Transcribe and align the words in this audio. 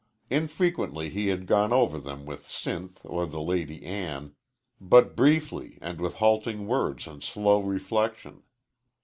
Infrequently 0.31 1.11
he 1.11 1.27
had 1.27 1.45
gone 1.45 1.71
over 1.71 1.99
them 1.99 2.25
with 2.25 2.47
Sinth 2.47 2.97
or 3.03 3.27
the 3.27 3.39
Lady 3.39 3.83
Ann, 3.85 4.31
but 4.79 5.15
briefly 5.15 5.77
and 5.79 6.01
with 6.01 6.15
halting 6.15 6.65
words 6.65 7.05
and 7.05 7.21
slow 7.21 7.59
reflection. 7.59 8.41